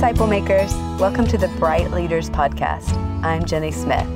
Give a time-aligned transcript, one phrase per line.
[0.00, 0.72] disciple makers.
[0.98, 2.94] Welcome to the Brite Leaders Podcast.
[3.22, 4.06] I'm Jenny Smith.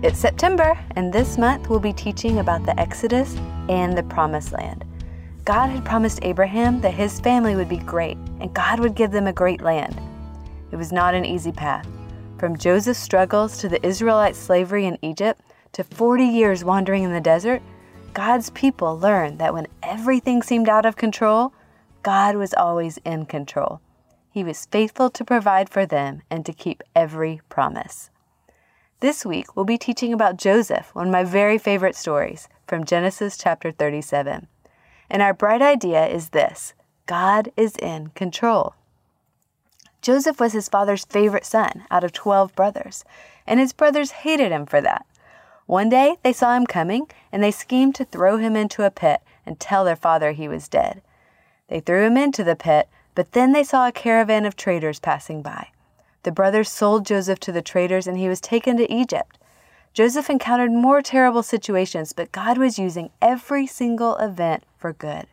[0.00, 3.34] It's September, and this month we'll be teaching about the Exodus
[3.68, 4.84] and the Promised Land.
[5.44, 9.26] God had promised Abraham that his family would be great, and God would give them
[9.26, 10.00] a great land.
[10.70, 11.88] It was not an easy path.
[12.38, 15.40] From Joseph's struggles to the Israelite slavery in Egypt
[15.72, 17.60] to 40 years wandering in the desert,
[18.14, 21.52] God's people learned that when everything seemed out of control,
[22.04, 23.80] God was always in control.
[24.32, 28.08] He was faithful to provide for them and to keep every promise.
[29.00, 33.36] This week, we'll be teaching about Joseph, one of my very favorite stories from Genesis
[33.36, 34.46] chapter 37.
[35.10, 36.72] And our bright idea is this
[37.04, 38.74] God is in control.
[40.00, 43.04] Joseph was his father's favorite son out of 12 brothers,
[43.46, 45.04] and his brothers hated him for that.
[45.66, 49.20] One day, they saw him coming, and they schemed to throw him into a pit
[49.44, 51.02] and tell their father he was dead.
[51.68, 55.42] They threw him into the pit, but then they saw a caravan of traders passing
[55.42, 55.68] by.
[56.22, 59.38] The brothers sold Joseph to the traders, and he was taken to Egypt.
[59.92, 65.26] Joseph encountered more terrible situations, but God was using every single event for good.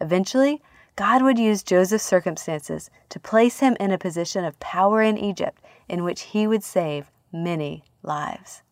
[0.00, 0.60] Eventually,
[0.96, 5.62] God would use Joseph's circumstances to place him in a position of power in Egypt
[5.88, 8.62] in which he would save many lives.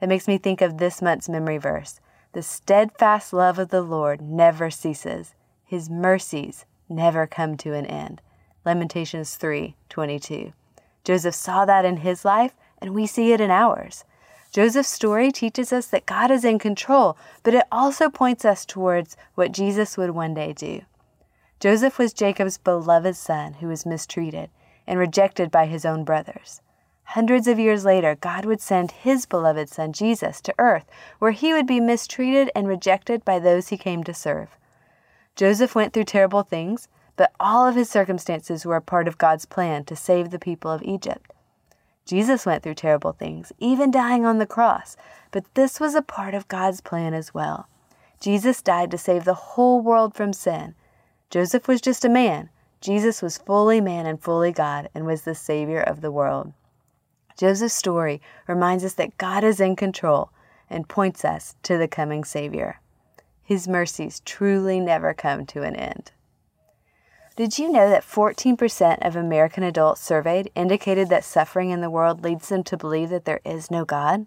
[0.00, 2.00] That makes me think of this month's memory verse
[2.32, 8.20] The steadfast love of the Lord never ceases, his mercies never come to an end.
[8.64, 10.52] Lamentations 3:22.
[11.04, 14.04] Joseph saw that in his life, and we see it in ours.
[14.50, 19.16] Joseph's story teaches us that God is in control, but it also points us towards
[19.34, 20.82] what Jesus would one day do.
[21.60, 24.50] Joseph was Jacob's beloved son who was mistreated
[24.86, 26.60] and rejected by his own brothers.
[27.10, 30.86] Hundreds of years later, God would send his beloved son Jesus to earth,
[31.18, 34.56] where he would be mistreated and rejected by those he came to serve.
[35.36, 39.46] Joseph went through terrible things, but all of his circumstances were a part of God's
[39.46, 41.32] plan to save the people of Egypt.
[42.04, 44.96] Jesus went through terrible things, even dying on the cross,
[45.30, 47.68] but this was a part of God's plan as well.
[48.20, 50.74] Jesus died to save the whole world from sin
[51.28, 52.50] Joseph was just a man.
[52.80, 56.52] Jesus was fully man and fully God and was the Savior of the world.
[57.36, 60.30] Joseph's story reminds us that God is in control
[60.70, 62.80] and points us to the coming Savior.
[63.46, 66.10] His mercies truly never come to an end.
[67.36, 72.24] Did you know that 14% of American adults surveyed indicated that suffering in the world
[72.24, 74.26] leads them to believe that there is no God?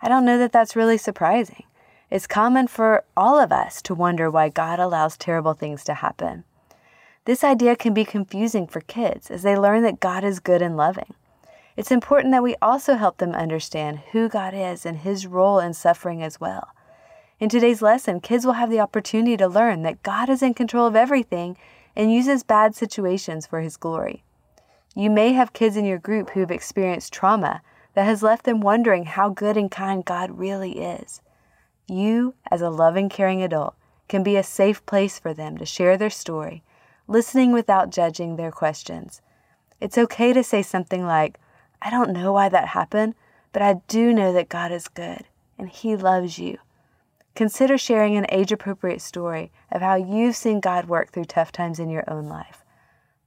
[0.00, 1.64] I don't know that that's really surprising.
[2.10, 6.44] It's common for all of us to wonder why God allows terrible things to happen.
[7.26, 10.74] This idea can be confusing for kids as they learn that God is good and
[10.74, 11.12] loving.
[11.76, 15.74] It's important that we also help them understand who God is and his role in
[15.74, 16.68] suffering as well.
[17.42, 20.86] In today's lesson, kids will have the opportunity to learn that God is in control
[20.86, 21.56] of everything
[21.96, 24.22] and uses bad situations for his glory.
[24.94, 27.60] You may have kids in your group who have experienced trauma
[27.94, 31.20] that has left them wondering how good and kind God really is.
[31.88, 33.74] You, as a loving, caring adult,
[34.06, 36.62] can be a safe place for them to share their story,
[37.08, 39.20] listening without judging their questions.
[39.80, 41.40] It's okay to say something like,
[41.82, 43.16] I don't know why that happened,
[43.52, 45.24] but I do know that God is good
[45.58, 46.58] and He loves you.
[47.34, 51.78] Consider sharing an age appropriate story of how you've seen God work through tough times
[51.78, 52.64] in your own life.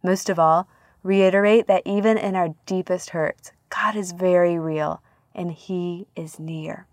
[0.03, 0.67] Most of all,
[1.01, 5.01] reiterate that even in our deepest hurts, God is very real
[5.33, 6.85] and He is near.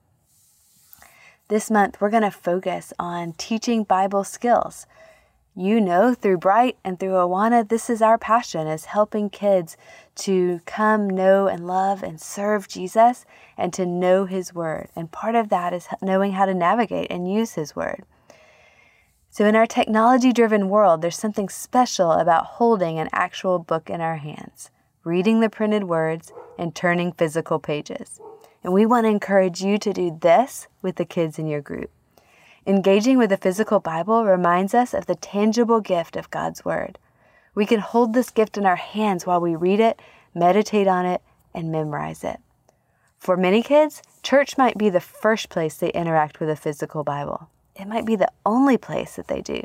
[1.49, 4.87] This month, we're going to focus on teaching Bible skills.
[5.55, 9.77] You know, through Brite and through Awana, this is our passion is helping kids
[10.15, 13.25] to come know and love and serve Jesus
[13.57, 14.89] and to know his word.
[14.95, 18.05] And part of that is knowing how to navigate and use his word.
[19.31, 24.03] So, in our technology driven world, there's something special about holding an actual book in
[24.03, 24.71] our hands,
[25.05, 28.21] reading the printed words, and turning physical pages.
[28.63, 31.91] And we want to encourage you to do this with the kids in your group.
[32.67, 36.99] Engaging with the physical Bible reminds us of the tangible gift of God's Word.
[37.55, 40.01] We can hold this gift in our hands while we read it,
[40.35, 41.21] meditate on it,
[41.55, 42.39] and memorize it.
[43.19, 47.49] For many kids, church might be the first place they interact with a physical Bible.
[47.77, 49.63] It might be the only place that they do.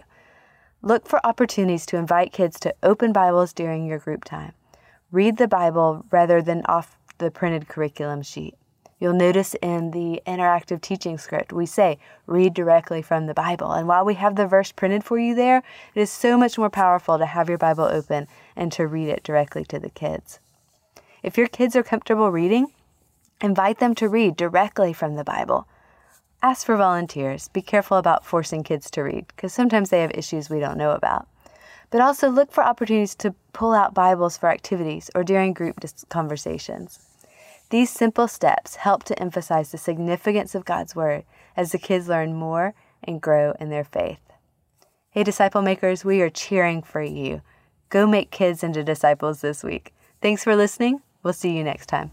[0.81, 4.53] Look for opportunities to invite kids to open Bibles during your group time.
[5.11, 8.55] Read the Bible rather than off the printed curriculum sheet.
[8.99, 13.71] You'll notice in the interactive teaching script, we say, read directly from the Bible.
[13.71, 15.61] And while we have the verse printed for you there,
[15.93, 19.21] it is so much more powerful to have your Bible open and to read it
[19.21, 20.39] directly to the kids.
[21.21, 22.73] If your kids are comfortable reading,
[23.39, 25.67] invite them to read directly from the Bible.
[26.41, 27.49] Ask for volunteers.
[27.49, 30.91] Be careful about forcing kids to read because sometimes they have issues we don't know
[30.91, 31.27] about.
[31.89, 35.79] but also look for opportunities to pull out Bibles for activities or during group
[36.09, 37.06] conversations.
[37.69, 41.25] These simple steps help to emphasize the significance of God's Word
[41.55, 42.73] as the kids learn more
[43.03, 44.21] and grow in their faith.
[45.09, 47.41] Hey, disciple makers, we are cheering for you.
[47.89, 49.93] Go make kids into disciples this week.
[50.21, 51.01] Thanks for listening.
[51.23, 52.11] We'll see you next time.